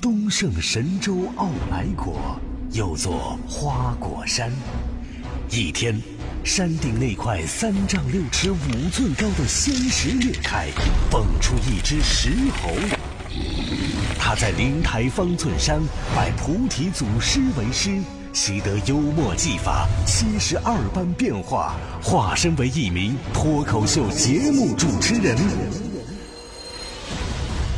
[0.00, 2.40] 东胜神州傲来国
[2.72, 4.50] 有座花果山，
[5.50, 6.00] 一天，
[6.42, 8.56] 山顶那块三丈六尺五
[8.90, 10.68] 寸高的仙石裂开，
[11.10, 12.30] 蹦出一只石
[12.62, 12.70] 猴。
[14.18, 15.82] 他在灵台方寸山
[16.16, 18.00] 拜菩提祖师为师，
[18.32, 25.89] 习得幽默技法，七十二般变化，化身为一名脱口秀节目主持人。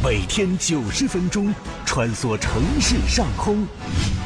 [0.04, 1.54] 每天九十分钟，
[1.86, 3.64] 穿梭城市上空，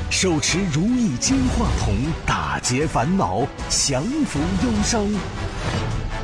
[0.09, 1.95] 手持如意金话筒，
[2.25, 5.07] 打劫烦恼，降服忧伤。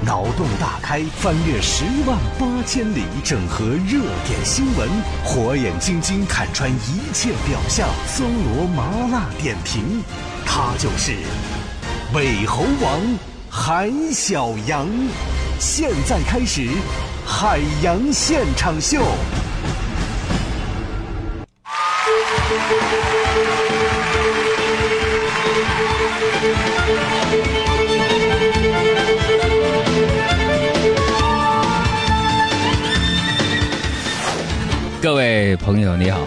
[0.06, 4.88] 脑洞大开，翻越十万八千里，整合热点新闻，
[5.22, 10.02] 火眼金睛看穿一切表象，搜罗麻辣点评。
[10.46, 11.12] 他就是
[12.14, 13.00] 尾猴王
[13.50, 14.88] 韩小阳。
[15.60, 16.68] 现在开始，
[17.24, 19.04] 海洋现场秀。
[35.00, 36.20] 各位朋友，你好。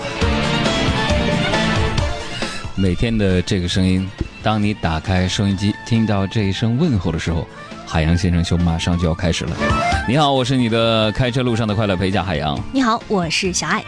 [2.76, 4.06] 每天的这个声音，
[4.44, 7.48] 当你打开收音机听到这一声问候的时候，
[7.88, 9.52] 海洋先生秀马上就要开始了。
[10.10, 12.60] 你好，我是你的开车路上的快乐陪驾海洋。
[12.74, 13.82] 你好，我是小爱。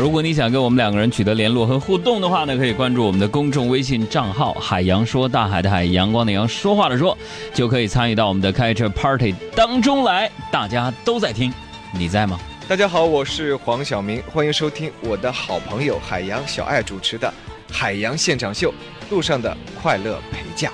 [0.00, 7.18] 如果你想跟我们两个人取得联络和互动的话呢，可以关注我们的公众微信账号“海洋说大海的海阳光的阳说话的说”，
[7.52, 10.30] 就可以参与到我们的开车 party 当中来。
[10.52, 11.52] 大家都在听，
[11.92, 12.38] 你在吗？
[12.68, 17.26] 大家好，我是黄晓明，欢迎收听我的好朋友海洋小爱主持的
[17.74, 18.70] 《海洋现场秀》
[19.10, 20.70] 路上的快乐陪驾。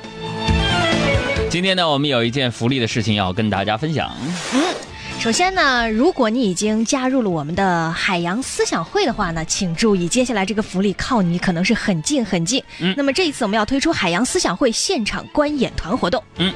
[1.49, 4.15] 今天呢，我们有一件福利的事情要跟大家分享。
[5.25, 12.63] 嗯，首先呢，如果你已经加入了我们的海洋思想会的话呢，请注意，接下来这个福利靠你可能是很近很近。
[12.79, 16.23] 嗯，那么这一次我们要推出海洋思想会现场观演团活动。
[16.37, 16.53] 嗯。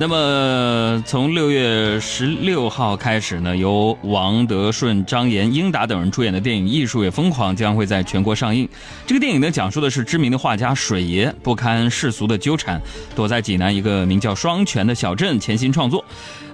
[0.00, 8.68] 那么，从六月十六号开始呢，由王德顺、张岩、英达等人出演的电影《艺术也疯狂》将会在全国上映。
[9.04, 12.80] 这个电影呢，讲述的是知名的画家水爷不堪世俗的纠缠，
[13.16, 16.04] 躲在济南一个名叫双泉的小镇潜心创作。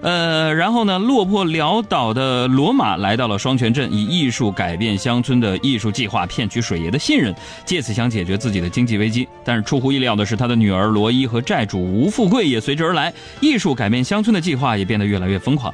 [0.00, 7.34] 呃，然后呢，落魄潦倒的罗马来到了双泉镇，以艺术改变乡村的艺术计划骗取水爷的信任，
[7.66, 9.28] 借此想解决自己的经济危机。
[9.44, 15.72] 但是出乎意料的是，他的女儿罗伊和债主吴富贵也随之而来，艺术改变乡村的计划也变得越来越疯狂。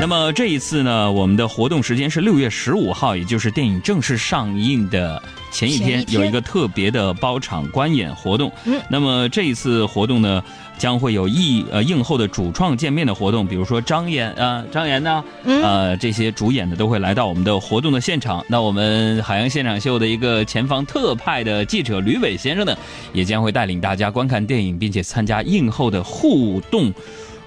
[0.00, 8.52] 那么这一次呢，我们的活动时间是六月十五号，也就是电影正式上映的前一天，有一个特别的包场观演活动。
[8.66, 10.42] 嗯，那么这一次活动呢？
[10.76, 18.44] 将会有映呃映后的主创见面的活动，比如说张岩啊张岩呢，呃这些主演的都会来到我们的活动的现场。
[18.48, 22.76] 那我们海洋现场秀的一个前方特派的记者吕伟先生呢，
[23.12, 26.92] 也将会带领大家观看电影，并且参加映后的互动。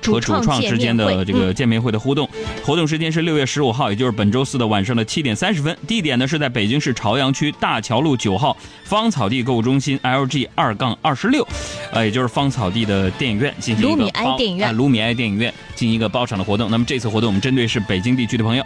[0.03, 2.29] 和主创之间的这个见面会的互动，
[2.63, 5.75] 活动时间是六月十五号，也就是本周四的晚上的七点三十分。
[5.85, 11.45] 地点呢是在北京市朝阳区大桥路九号芳草地购物中心 LG 二杠二十六，
[11.91, 14.37] 呃，也就是芳草地的电影院进行一个包，
[14.73, 16.69] 卢米埃电影院进行一个包场的活动。
[16.71, 18.63] 那么这次活动我们针对是北京地区的朋友。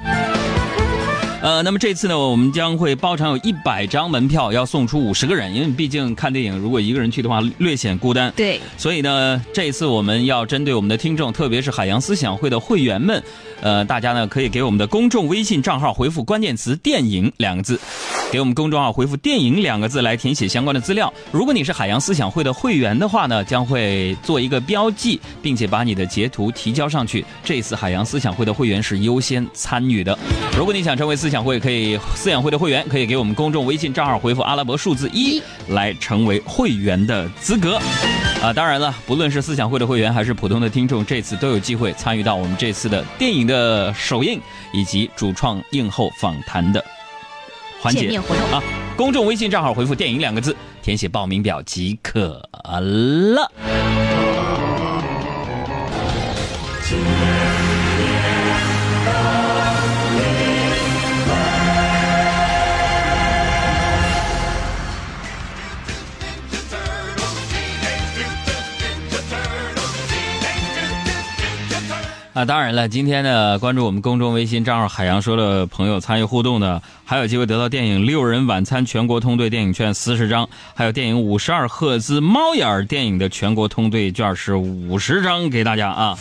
[1.41, 8.31] 呃，那么这次呢，我们将会包场有一百张门票，要送出五十个人，因为毕竟看电影，如果一个人去的话，略显孤单。
[8.35, 13.23] 对，所以呢，这一次我们要针对我们的听众，特别是海洋思想会的会员们，
[13.59, 17.79] 呃，大家呢可以给我们的公众微信账号回复关键词“电影”两个字。
[18.31, 21.11] 给我们公众号回复“电影”两个字来填写相关的资料。
[21.31, 27.25] 如果你是海洋思想会的会员的话呢，将会做一个标记，并且把你的截图提交上去。
[27.43, 30.17] 这次海洋思想会的会员是优先参与的。
[30.55, 37.79] 如果你想成为思想会可以思想会的会员，可以给我们公众微信账号回复阿拉伯数字一来成为会员的资格。
[38.41, 44.39] 啊，当然了，不论是思想会的会员还是普通的听众，这次都有机会参与到我们这次的电影的首映
[44.73, 46.83] 以及主创映后访谈的。
[47.81, 48.15] 环节
[48.51, 48.61] 啊！
[48.95, 52.47] 公众微信账号回复“电影”两个字，填写报名表即可
[52.79, 53.51] 了。
[72.33, 86.17] 啊，当然了，今天呢，关注我们公众微信账号“海洋说”的朋友参与互动的，还有机会得到电影《六人晚餐》全国通兑电影券四十张，还有电影《五十二赫兹猫眼》电影的全国通兑券是五十张给大家啊！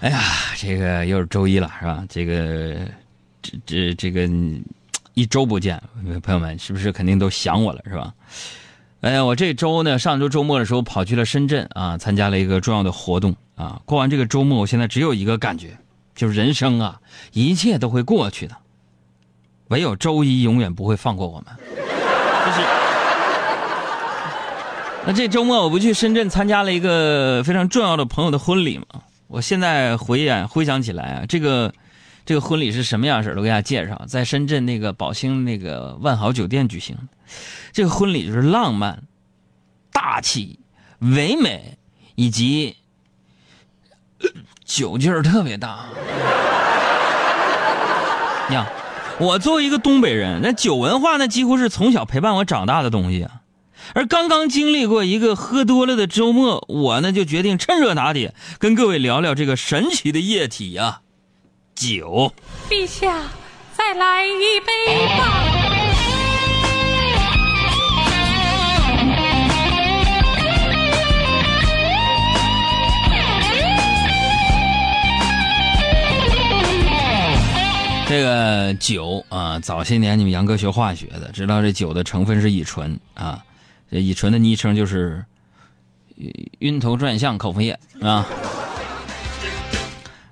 [0.00, 0.20] 哎呀，
[0.56, 2.04] 这个又是周一了，是吧？
[2.08, 2.76] 这个，
[3.42, 4.30] 这这这个，
[5.14, 5.82] 一周不见，
[6.22, 8.12] 朋友们是不是肯定都想我了，是吧？
[9.02, 13.80] 哎呀，我这周呢，上周周末的时候跑去了深圳啊，参加了一个重要的活动啊。
[13.84, 15.76] 过完这个周末，我现在只有一个感觉，
[16.14, 17.00] 就是人生啊，
[17.32, 18.54] 一切都会过去的，
[19.70, 21.46] 唯有周一永远不会放过我们。
[21.66, 22.60] 就是，
[25.04, 28.84] 那这周末我不去深圳参加了一个非常重要的朋友的婚礼吗？
[29.26, 31.74] 我现在回眼回想起来啊，这个。
[32.32, 33.36] 这个婚礼是什么样式的？
[33.36, 36.96] 我给大家介绍，在深圳那个宝兴那个万豪酒店举行。
[37.72, 39.02] 这个婚礼就是浪漫、
[39.92, 40.58] 大气、
[41.00, 41.76] 唯美，
[42.14, 42.78] 以及
[44.64, 45.84] 酒劲儿特别大。
[48.50, 48.66] 呀，
[49.20, 53.42] 我作为一个东北人，那酒文化那几乎是从小陪伴我长大的东西啊。
[53.92, 61.01] 而刚刚经历过一个喝多了的周末，我呢就决定趁热打铁，跟各位聊聊这个神奇的液体呀。
[61.74, 62.32] 酒，
[62.68, 63.24] 陛下，
[63.76, 65.48] 再来一杯吧。
[78.08, 83.42] 这个酒啊，早些年你们杨哥学化学的，知道这酒的成分是乙醇啊。
[83.90, 85.24] 这乙醇的昵称就是
[86.58, 88.26] 晕头转向口服液啊。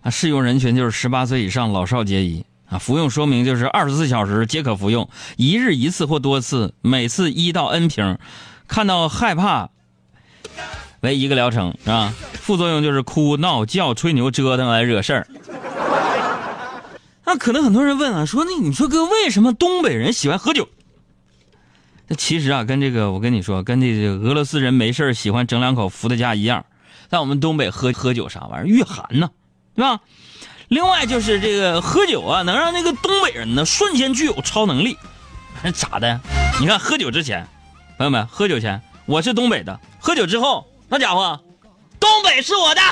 [0.03, 2.79] 啊，适用人群就是十八岁以上老少皆宜啊。
[2.79, 8.19] 服用说明就是二十四小时皆可服用，一日一次或多次，每次一到 N 瓶。
[8.67, 9.69] 看到害怕
[11.01, 12.15] 为一个疗程啊？
[12.35, 15.27] 副作用就是哭闹叫吹牛折腾来惹事儿。
[17.25, 20.69] 那可能很多人问啊，说那你说哥为什么东北人喜欢喝酒？
[22.07, 26.65] 那其实啊，跟这个我跟你说，跟这个俄罗斯人没事喜欢整两口伏特加一样，
[27.09, 29.31] 在我们东北喝喝酒啥玩意儿御寒呢？
[29.81, 29.99] 是吧？
[30.69, 34.99] 另外就是这个喝酒啊，能让那个东北人呢瞬间具有超能力，
[35.75, 36.21] 咋的？
[36.61, 37.49] 你看喝酒之前，
[37.97, 41.41] 朋友们喝酒前我是东北的，喝酒之后那家伙，
[41.99, 42.83] 东北是我的。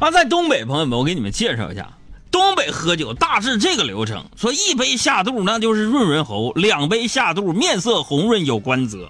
[0.00, 1.88] 啊，在东北，朋友们，我给你们介绍一下。
[2.32, 9.06] 东北喝酒大致这个流程：说一杯下肚，那就是润润喉；两杯下肚，面色红润有官泽；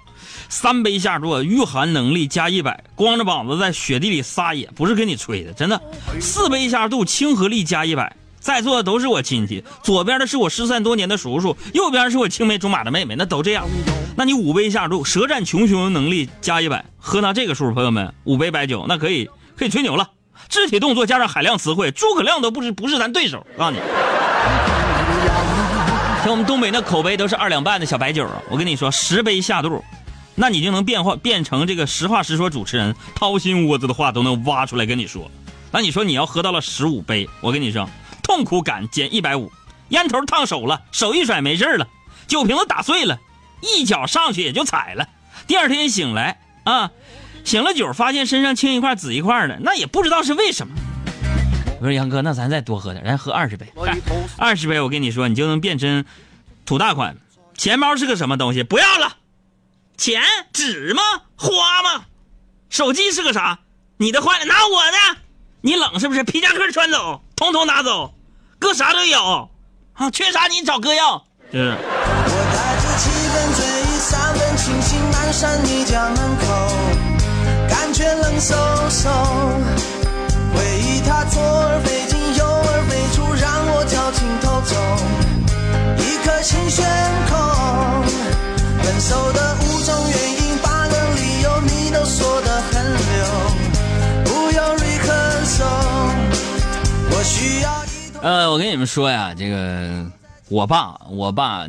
[0.49, 5.79] 三杯下肚，御寒能力加一百，光着膀子在雪地里撒野，不是跟你吹的，真的；
[6.19, 13.65] 四杯下肚，亲和力加一百，在座的都是我亲戚，左边的是我失散多年的叔叔，右边是我青梅竹马的妹妹，那都这样。
[14.17, 20.09] 那你五杯下肚，舌战群雄能力加一百，喝到这个数，朋友们，五杯白酒那可以可以吹牛了。
[20.49, 23.45] 肢体动作加上海量词汇，诸葛亮都不是不是咱对手。
[23.57, 23.77] 告诉你，
[26.23, 28.41] 像我们东北那口碑都是二两半的小白酒啊。
[28.49, 29.83] 我跟你说，十杯下肚，
[30.35, 35.29] 那你就能变化变成这个实话实说主持人，掏心窝子的话都能挖出来跟你说。
[35.71, 37.89] 那你说你要喝到了十五杯，我跟你说，
[38.21, 39.51] 痛苦感减一百五，
[39.89, 41.87] 烟头烫手了，手一甩没事了，
[42.27, 43.17] 酒瓶子打碎了，
[43.61, 45.07] 一脚上去也就踩了。
[45.47, 46.91] 第二天醒来啊。
[47.43, 50.73] 醒了酒，发现身上青一块紫一块的，那也不知道是为什么。
[51.79, 53.71] 我说杨哥，那咱再多喝点，咱喝二十杯。
[54.37, 56.05] 二十杯，我跟你说，你就能变身
[56.65, 57.17] 土大款。
[57.57, 58.63] 钱包是个什么东西？
[58.63, 59.17] 不要了。
[59.97, 60.21] 钱
[60.53, 61.01] 纸吗？
[61.35, 62.05] 花吗？
[62.69, 63.59] 手机是个啥？
[63.97, 65.19] 你的坏了，拿我的。
[65.61, 66.23] 你冷是不是？
[66.23, 68.13] 皮夹克穿走，统统拿走。
[68.57, 69.49] 哥啥都有
[69.93, 71.23] 啊，缺啥你找哥要。
[71.51, 71.77] 就是。
[75.81, 76.13] 感
[77.93, 78.55] 却冷飕
[78.89, 79.07] 飕，
[80.51, 84.73] 回忆它左耳飞进右耳飞出，让我绞尽头痛。
[85.99, 86.83] 一颗心悬
[87.29, 87.37] 空，
[88.81, 93.23] 分手的五种原因，八个理由你都说得很溜，
[94.25, 95.63] 不用 rehearsal。
[97.11, 97.87] 我需要一
[98.23, 100.03] 呃，我跟你们说呀，这个
[100.49, 101.67] 我爸，我爸，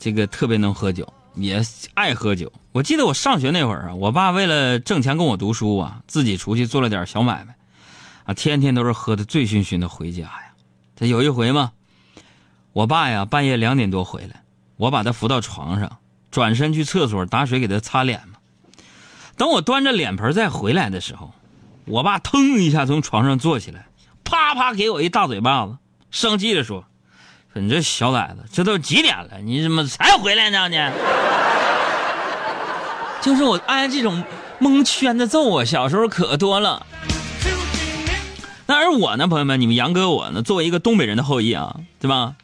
[0.00, 1.06] 这个特别能喝酒。
[1.36, 1.62] 也
[1.94, 2.52] 爱喝酒。
[2.72, 7.54] 我记得我上学那会儿啊，我爸为了挣钱供我读书啊，自己出去做了点小买卖，
[8.24, 10.52] 啊，天天都是喝的醉醺醺的回家呀。
[10.96, 11.72] 他有一回嘛，
[12.72, 14.42] 我爸呀半夜两点多回来，
[14.76, 15.98] 我把他扶到床上，
[16.30, 18.38] 转身去厕所打水给他擦脸嘛。
[19.36, 21.32] 等我端着脸盆再回来的时候，
[21.84, 23.86] 我爸腾一下从床上坐起来，
[24.24, 25.76] 啪啪给我一大嘴巴子，
[26.10, 26.84] 生气的说。
[27.60, 29.38] 你这小崽子，这都几点了？
[29.42, 30.68] 你怎么才回来呢？
[30.68, 30.76] 你
[33.22, 34.22] 就是我挨这种
[34.58, 35.64] 蒙圈的揍啊！
[35.64, 36.86] 小时候可多了。
[38.66, 42.34] 那而我呢，朋友们，你们杨哥我呢，作为一个东北人的后裔啊，对吧？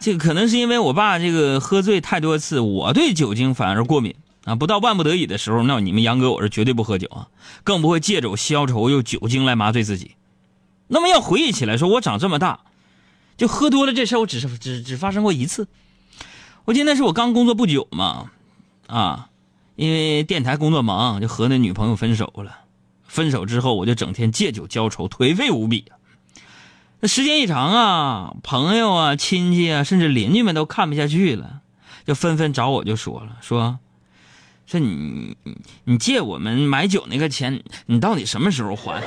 [0.00, 7.28] 这个可能是因为我爸这个喝醉太多次，我对酒精反而过敏啊，不到万不得已的时候，那你们杨哥我是绝对不喝酒啊，
[7.64, 10.12] 更不会借酒消愁，用酒精来麻醉自己。
[10.88, 12.60] 那么要回忆起来，说我长这么大，
[13.36, 15.66] 就喝多了这事儿，我只是只只发生过一次。
[16.64, 18.30] 我记得那是我刚工作不久嘛，
[18.86, 19.28] 啊，
[19.74, 22.58] 因为电台工作忙，就和那女朋友分手了。
[23.08, 25.84] 分手之后，我就整天借酒浇愁，颓废无比。
[27.00, 31.60] 那时间一长啊，朋友啊、亲戚啊，甚至邻居们都看不下去了，
[32.06, 33.78] 就纷纷找我，就说了，说，
[34.66, 35.36] 说你
[35.84, 39.02] 你借我们买酒那个钱，你到底什么时候还？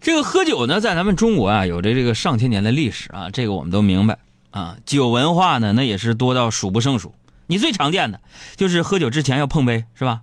[0.00, 4.18] 这个喝酒呢，在咱们中国啊，有着这个上千年的历史啊，这个我们都明白
[4.50, 4.76] 啊。
[4.86, 7.14] 酒文化呢，那也是多到数不胜数。
[7.46, 8.20] 你最常见的
[8.56, 10.22] 就是喝酒之前要碰杯，是吧？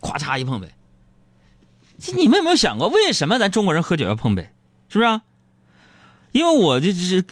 [0.00, 0.68] 咵嚓一碰杯。
[2.16, 4.48] 你们有没有想过，为什么咱中国人喝酒要碰杯？
[4.88, 5.22] 是不是啊？
[6.32, 7.22] 因为我这这，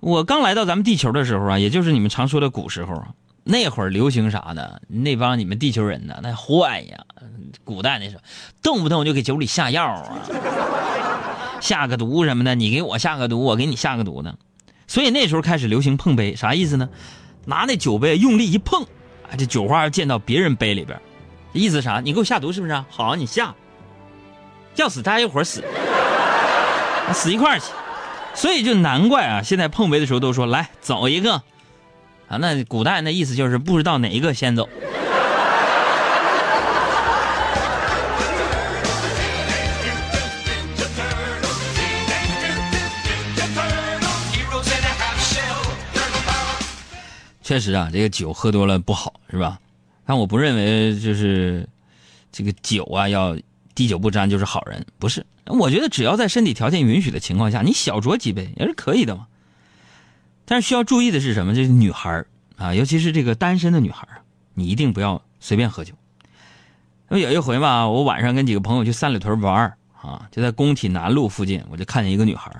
[0.00, 3.08] 我刚来到咱们地球的时候啊，也就是你们常说的古时候啊，
[3.42, 4.78] 那会儿流行啥呢？
[4.86, 7.04] 那帮你们地球人呢，那坏呀！
[7.64, 8.22] 古代那时候，
[8.62, 10.18] 动不动就给酒里下药啊。
[11.64, 14.34] 下个毒什么的，你给我下个毒，我给你下个毒呢，
[14.86, 16.90] 所以那时候开始流行碰杯，啥意思呢？
[17.46, 21.00] 拿那酒杯用力一碰，啊，这酒花溅到别人杯里边，
[21.54, 22.02] 意思啥？
[22.04, 22.84] 你给我下毒是不是？
[22.90, 23.54] 好，你下，
[24.76, 25.64] 要死大家一伙死，
[27.14, 27.64] 死一块去。
[28.34, 31.36] 所以就难怪啊，现在碰杯的时候都说来走一个，
[32.28, 34.68] 啊，那古代那意思就是不知道哪一个先走。
[47.54, 49.60] 确实啊，这个酒喝多了不好，是吧？
[50.04, 51.68] 但我不认为就是
[52.32, 53.38] 这个酒啊要
[53.76, 55.24] 滴酒不沾就是好人，不是。
[55.46, 59.28] 我觉得只要在身体条件允许的情况下，你小酌几杯也是可以的嘛。
[60.44, 61.54] 但是需要注意的是什么？
[61.54, 62.24] 就是女孩
[62.56, 64.18] 啊，尤其是这个单身的女孩啊，
[64.54, 65.94] 你一定不要随便喝酒。
[67.06, 72.50] 那么有一回吧，我晚上跟几个朋友去三里屯玩啊，就在工体南路附近，我就看见一个女孩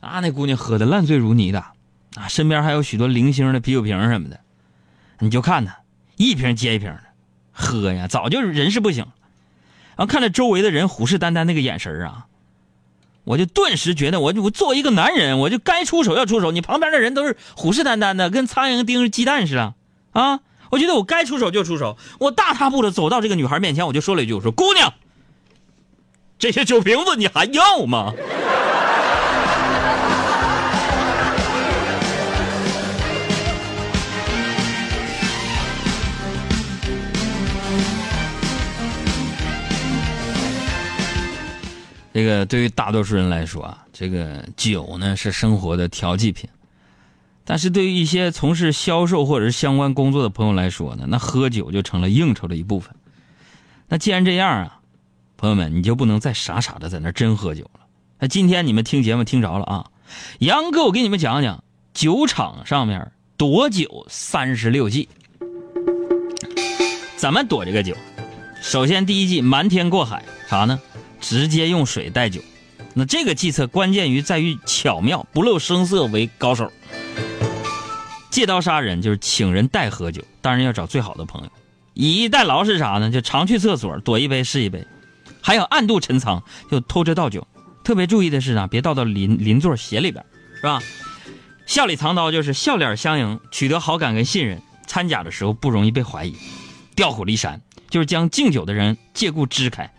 [0.00, 1.62] 啊，那姑娘喝的烂醉如泥的。
[2.14, 4.40] 啊，身边还有许多零星的啤酒瓶什么的，
[5.18, 5.78] 你就看他，
[6.16, 7.00] 一瓶接一瓶的
[7.52, 9.06] 喝呀，早就人事不省。
[9.96, 12.26] 然后看着周围的人虎视眈眈那个眼神啊，
[13.24, 16.50] 我就顿时觉得，我我作为一个男人，我就该出手要出手。
[16.50, 19.74] 你旁边的人都是虎视眈眈的，跟苍蝇盯着鸡蛋似的
[20.12, 20.40] 啊！
[20.70, 24.94] 我觉得我该出手就出手，我大踏步的走到这个女孩面前，我就说了一句：“我说姑娘，
[26.38, 28.12] 这些酒瓶子你还要吗？”
[42.14, 46.48] 这个对于大多数人来说啊，这个酒呢是生活的调剂品，
[47.44, 52.94] 但是对于一些从事销售或者是相关工作的朋友来说呢，那喝酒就成了应酬的一部分。
[53.88, 54.78] 那既然这样啊，
[55.36, 57.80] 朋友们你就不能再傻傻的在那真喝酒了。
[58.20, 59.90] 那今天你们听节目听着了啊，
[60.38, 65.08] 杨哥我给你们讲讲酒场上面躲酒三十六计，
[67.16, 67.96] 怎么躲这个酒？
[68.62, 70.80] 首先第一计瞒天过海，啥呢？
[71.20, 72.40] 直接用水代酒，
[72.94, 76.70] 那这个计策关键于在于巧妙，不露声色为高手。
[78.30, 81.50] 借刀杀人就是请人代喝酒，当然要找最好的朋友。
[81.92, 83.10] 以逸待劳是啥呢？
[83.10, 84.84] 就常去厕所躲一杯是一杯，
[85.40, 87.46] 还有暗度陈仓，就偷着倒酒。
[87.84, 90.24] 特别注意的是啊，别倒到邻邻座鞋里边，
[90.56, 90.82] 是吧？
[91.66, 96.34] 笑里藏刀就是笑脸相迎，取得好感跟信任，掺假的时候不容易被怀疑。
[96.96, 99.93] 调虎离山就是将敬酒的人借故支开。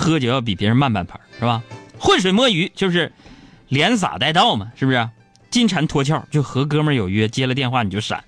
[0.00, 1.62] 喝酒要比别人慢半拍，是吧？
[1.98, 3.12] 浑水摸鱼就是
[3.68, 5.08] 连撒带倒嘛，是不是？
[5.50, 8.24] 金蝉脱壳就和哥们有约，接了电话你就闪，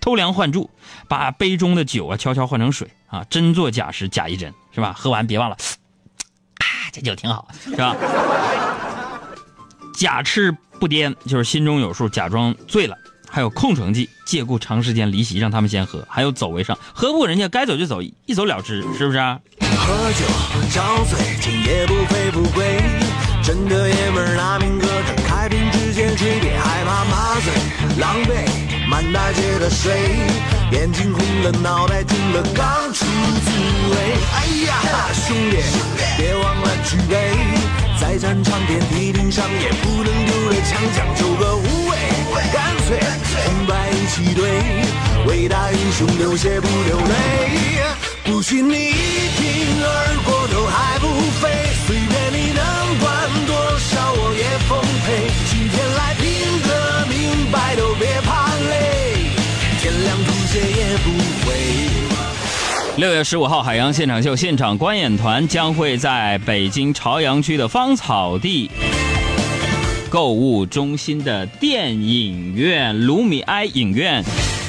[0.00, 0.70] 偷梁换柱，
[1.08, 4.92] 把杯中的酒啊悄悄换成水啊，真做假时假一真，是吧？
[4.96, 5.56] 喝完别忘了，
[6.62, 7.96] 啊，这酒挺好，是吧？
[9.96, 12.96] 假痴不癫就是心中有数，假装醉了。
[13.30, 16.06] 还有空城计，借故长时间离席，让他们先喝。
[16.08, 19.18] 还有走为上，喝不人家该走就走，一走了之，是不是？
[19.18, 20.24] 啊喝酒
[20.74, 22.80] 找醉，今夜不醉不归。
[23.42, 27.52] 真的爷们儿拿命搁这开瓶直接吹，别害怕麻醉，
[28.00, 29.92] 狼狈满大街的水，
[30.72, 33.50] 眼睛红了，脑袋顶了，刚出滋
[33.90, 33.96] 味。
[34.34, 34.72] 哎呀，
[35.12, 35.58] 兄弟，
[36.16, 37.30] 别忘了举杯，
[38.00, 41.96] 在战场遍地顶上也不能丢了枪，讲究个无畏，
[42.52, 42.98] 干脆
[43.44, 44.60] 红白一起对，
[45.26, 47.82] 伟大英雄流血不流泪，
[48.24, 51.08] 不许你一铤而过头还不
[51.40, 51.65] 飞，
[62.96, 68.70] 六月十五号，海洋现场秀现场观演团将会在北京朝阳区的芳草地
[70.08, 74.24] 购物中心的电影院卢米埃影院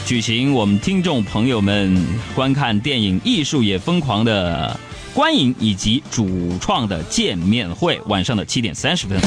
[0.06, 0.54] 举行。
[0.54, 2.06] 我们听众朋友们
[2.36, 4.78] 观看电影《艺术也疯狂》的
[5.18, 9.20] 观影以及主创的见面会，晚上的七点三十分。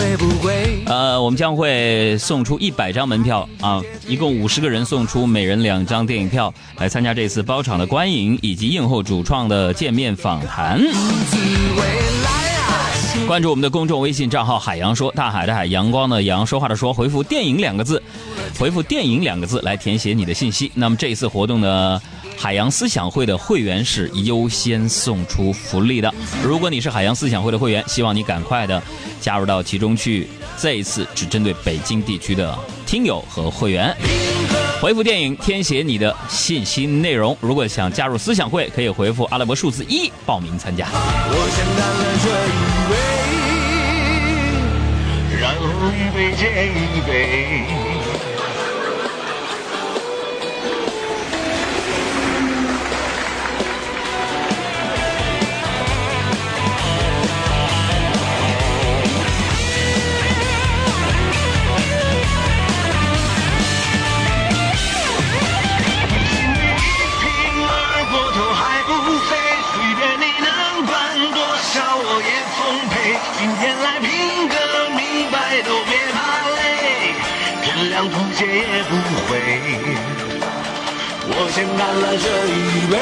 [0.86, 10.80] 呃，我们将会送出一百张门票啊，一共五十个人送出每人两张电影票，来参加这次包场的观影以及映后主创的见面访谈。
[13.26, 18.00] 关注我们的公众微信账号“海洋说”，大海的海，阳光的阳，说话的说，回复“电影”两个字，
[18.60, 20.70] 回复“电影”两个字来填写你的信息。
[20.72, 22.00] 那么这一次活动呢，
[22.40, 26.10] 海洋思想会的会员是优先送出福利的。
[26.42, 28.82] 如果你是海洋思想会的会员，希望你赶快的
[29.20, 30.26] 加入到其中去。
[30.58, 33.94] 这一次只针对北京地区的听友和会员。
[34.80, 37.36] 回复电影，填写你的信息内容。
[37.42, 40.88] 如果想加入思想会，可以回复阿拉伯数字一报名参加。
[40.90, 42.58] 我先干了这一
[45.28, 47.89] 杯，然后一杯接一杯。
[78.46, 78.92] 也不
[79.26, 79.30] 回。
[81.32, 82.94] 我先干了这一杯，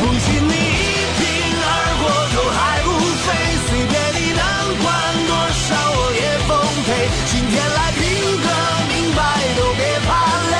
[0.00, 0.84] 不信你一
[1.16, 1.20] 拼
[1.62, 1.68] 而
[2.00, 2.88] 过头还不
[3.24, 3.26] 飞，
[3.66, 4.40] 随便你能
[4.82, 4.84] 管
[5.26, 6.50] 多少，我也奉
[6.86, 6.88] 陪。
[7.30, 8.00] 今天来拼
[8.42, 8.46] 个
[8.88, 9.20] 明白，
[9.56, 10.08] 都别怕
[10.50, 10.54] 累，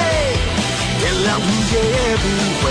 [1.01, 2.25] 天亮不借也不
[2.61, 2.65] 回。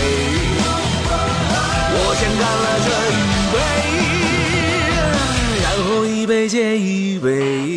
[1.98, 3.18] 我先干了这一
[3.52, 3.58] 杯，
[5.64, 7.75] 然后一杯接一杯。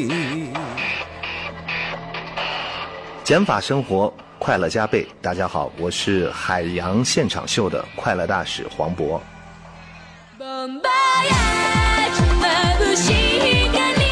[3.29, 5.07] 减法生活，快乐加倍。
[5.21, 9.21] 大家好，我是海洋现场秀的快乐大使黄渤。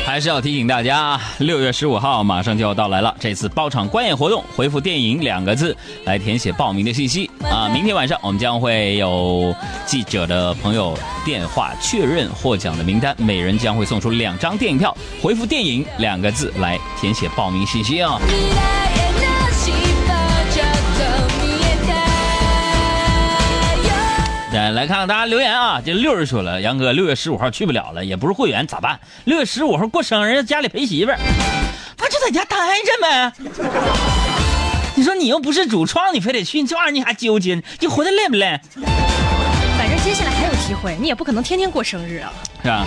[0.04, 3.16] 还是要提醒大家，六月十五号马上就要到来了。
[3.18, 5.74] 这次包场观演活动，回复“电影”两个字
[6.04, 7.70] 来填写报名的信息啊。
[7.72, 14.94] 明天晚上我们将会有记者的朋友电话确认获奖的名单，每人将会送出两张电影票。
[15.22, 18.20] 回复“电影”两个字来填写报名信息啊。
[24.56, 25.82] 来来看看大家留言啊！
[25.84, 28.98] 这六儿说了，杨哥六月十五号去不了了，也不是会员，咋办？
[29.24, 31.18] 六月十五号过生日，家里陪媳妇儿，
[31.98, 33.32] 那就在家待着呗。
[34.94, 38.58] 你说你又不是主创，你非得去，你这玩意儿你还纠结，你活得累不累？
[39.76, 42.32] 反正接下来还有机会，你也不可能天天过生日啊。
[42.62, 42.86] 是吧？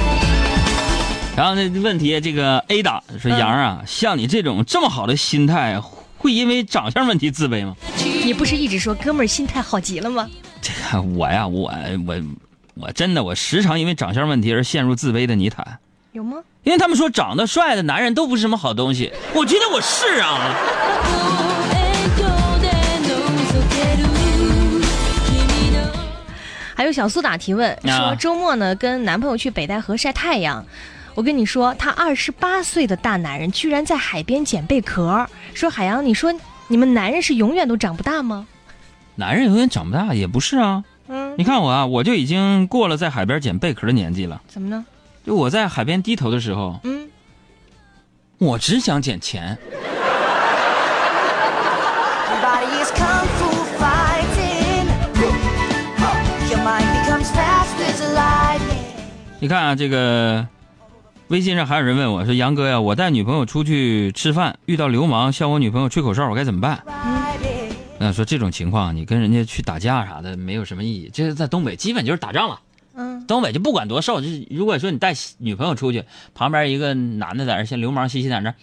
[1.38, 5.80] 然后呢问题，这个 A 打说杨啊，像你这种这么好的心态，
[6.18, 7.76] 会因为长相问题自卑吗？
[8.26, 10.28] 你不是一直说哥们儿心态好极了吗？
[10.62, 11.72] 这 个我呀，我
[12.08, 12.16] 我
[12.76, 15.80] 我真的我时常因为长相问题而陷入自卑的泥潭。
[16.12, 16.38] 有吗？
[16.64, 20.56] 因为他们说长得帅的男人都不是什么好东西，我觉得我是啊。
[26.76, 30.66] 还有小苏打提问啊说，周末呢跟男朋友去北戴河晒太阳。
[31.14, 35.28] 我跟你说，他二十八岁的大男人居然在海边捡贝壳。
[35.54, 36.34] 说海洋，你说
[36.68, 38.48] 你们男人是永远都长不大吗？
[39.20, 40.82] 男人永远长不大，也不是啊。
[41.10, 44.42] 嗯，你看我啊，我就已经过了在海边捡贝壳的年纪了。
[44.48, 44.86] 怎么呢？
[45.26, 47.10] 就我在海边低头的时候，嗯，
[48.38, 49.58] 我只想捡钱。
[59.42, 60.48] 你看啊，这个
[61.28, 66.82] 微信上还有人问我说：“杨哥呀，我带女朋友出去吃饭，遇到流氓向我女朋友吹口哨，我该怎么办？”
[68.00, 71.10] 那说这种情况，你跟人家去打架啥的没有什么意义。
[71.14, 72.62] 这是在东北，基本就是打仗了。
[72.96, 78.54] 嗯，东北就不管多瘦，就是如果说你带女朋友出去，旁边一个男的在那像流氓兮兮在那，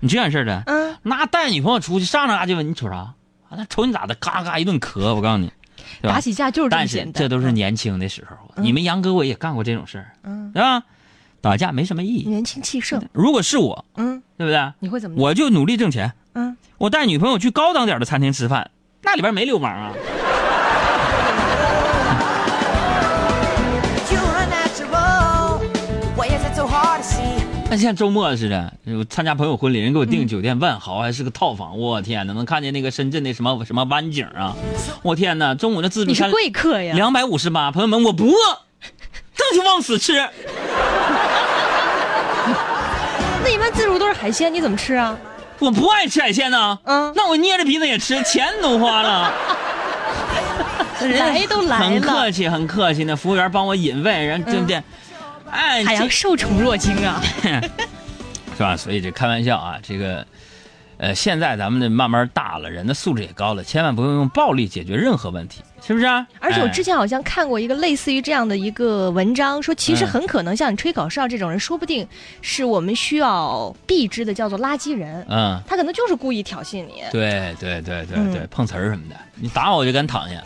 [0.00, 2.96] 你这样式的，嗯，那带女朋友出去上那就问你瞅啥？
[2.96, 3.14] 啊，
[3.50, 5.50] 那瞅你咋的，嘎嘎一顿咳，我告诉你，
[6.02, 6.20] 打？
[6.20, 7.14] 起架就是这么但是简单。
[7.14, 10.82] 这都是年轻的时候，嗯你们杨哥我也干过这种事儿，嗯，对吧？
[11.40, 12.28] 打架没什么意义。
[12.28, 13.02] 年轻气盛。
[13.12, 14.72] 如果是我，嗯，对不对？
[14.80, 15.16] 你会怎么？
[15.18, 18.70] 我就努力挣钱，嗯，我带女朋友去高档点的餐厅吃饭，
[19.02, 19.90] 那里边没流氓啊。
[27.68, 34.54] 那像周末似的，我参加朋友婚礼，人给我订酒店万豪，还是个套房，我天哪，能看见那个深圳的什么什么湾景啊！
[35.02, 36.94] 我天哪，中午那自助你是餐贵客呀？
[36.94, 38.36] 两百五十八，朋友们，我不饿，
[39.34, 40.12] 正就往死吃。
[43.42, 45.18] 那一般自助都是海鲜，你怎么吃啊？
[45.58, 49.32] 我不爱吃海鲜呢，嗯那我捏着鼻子也吃， 钱都花了。
[51.00, 53.04] 来都来了很客，气，很客气。
[53.04, 54.82] 那服务员帮我引位，人对不对？
[55.50, 57.22] 哎，海洋这受宠若惊啊！
[58.56, 58.76] 是吧？
[58.76, 60.26] 所以这开玩笑啊，这个，
[60.98, 66.26] 呃，现在咱们的慢慢大了，人的素质也高了，千万不用用暴力解决任何问题，是不是啊？
[66.40, 72.06] 而且我哎之前好像看过一个类似于这样的一个文章，说其实嗯很可能像你吹口哨这种人，说不定
[72.40, 75.22] 是我们需要避之的，叫做垃圾人。
[75.28, 77.02] 嗯，他可能就是故意挑衅你。
[77.12, 80.36] 对对对对对，嗯碰瓷儿什么的，你打我我就敢躺下。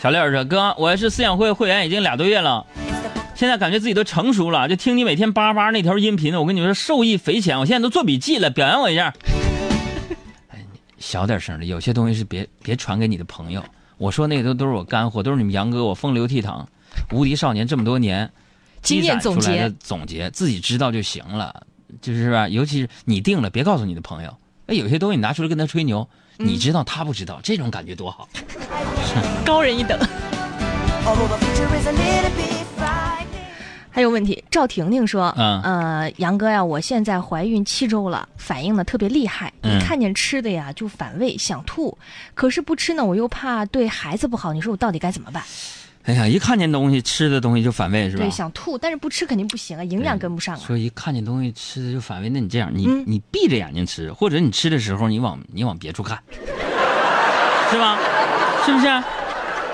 [0.00, 2.64] 小六说：“哥，我是思想会会员已经俩多月了，
[3.40, 9.14] 现在感觉自己都成熟了，就听你每天叭叭那条音频，我跟你说受益匪浅，我现在都做笔记了，表扬我一下。
[10.52, 13.64] 哎，你小点声的，有些东西是别别传给你的朋友。
[13.96, 16.66] 我说那个都都是我干货，都是你们杨哥我风流倜傥、
[17.12, 18.30] 无敌少年这么多年
[18.82, 21.62] 经验积攒出来的总总结，自己知道就行了，
[22.02, 22.46] 就是吧？
[22.46, 24.36] 尤其是你定了，别告诉你的朋友。
[24.66, 28.28] 哎，有些东西你拿出来跟他吹牛，你知道他不知道，这种感觉多好。
[29.46, 29.98] 高人一等。
[34.00, 41.98] 还有问题，赵婷婷说，嗯呃，杨哥呀，我现在怀孕七周了，反应呢特别厉害，嗯一看见吃的呀就反胃想吐，
[42.32, 45.42] 可是不吃呢我又怕对孩子不好，你说我到底该怎么办？
[46.04, 48.22] 哎呀，一看见东西吃的东西就反胃是吧？
[48.24, 50.60] 对，想吐，但是不吃肯定不行啊，营养跟不上啊。
[50.66, 56.18] 说一看见东西吃的就反胃，那你这样，你、嗯你闭着眼睛吃，或者你吃的时候你往你往别处看，
[57.70, 57.98] 是吧？
[58.64, 58.86] 是不是？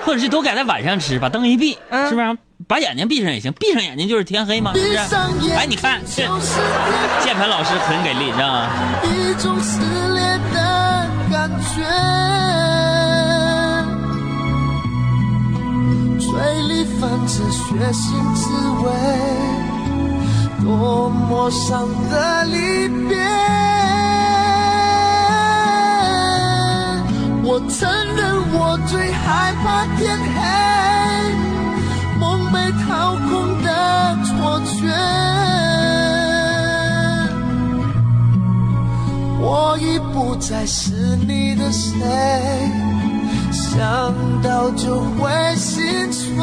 [0.03, 2.37] 或者是都改在晚上吃，把灯一闭，嗯是不是？
[2.65, 4.97] 把眼睛闭上也行，闭上眼睛就是天黑嘛，是不是？
[5.53, 6.27] 哎，你看，键
[7.35, 8.69] 盘老师很给力，是吧？
[9.03, 9.79] 一种撕
[10.13, 11.83] 裂的感觉。
[16.19, 16.31] 嘴
[16.67, 17.61] 里泛着血
[17.93, 18.49] 腥滋
[18.83, 18.85] 味，
[20.63, 23.17] 多么伤的离别。
[27.43, 28.19] 我承认
[28.51, 30.41] 我最害怕天黑，
[32.51, 33.69] 被掏空的
[34.25, 34.87] 错觉。
[39.39, 41.95] 我已不再是你的谁，
[43.51, 46.35] 想到就会心碎。